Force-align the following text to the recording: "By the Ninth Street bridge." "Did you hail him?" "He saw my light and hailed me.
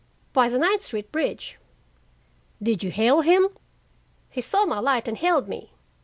"By 0.33 0.49
the 0.49 0.57
Ninth 0.57 0.81
Street 0.81 1.11
bridge." 1.11 1.59
"Did 2.59 2.81
you 2.83 2.89
hail 2.89 3.21
him?" 3.21 3.49
"He 4.31 4.41
saw 4.41 4.65
my 4.65 4.79
light 4.79 5.07
and 5.07 5.15
hailed 5.15 5.47
me. 5.47 5.73